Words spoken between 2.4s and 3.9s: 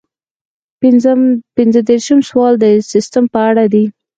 د سیسټم په اړه دی.